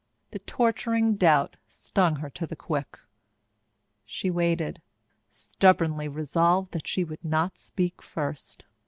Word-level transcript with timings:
The 0.31 0.39
torturing 0.39 1.13
doubt 1.13 1.57
stung 1.67 2.15
her 2.15 2.29
to 2.31 2.47
the 2.47 2.55
quick. 2.55 2.97
She 4.03 4.31
waited, 4.31 4.81
stubbornly 5.29 6.07
resolved 6.07 6.71
that 6.71 6.87
she 6.87 7.03
would 7.03 7.23
not 7.23 7.59
speak 7.59 8.01
first. 8.01 8.65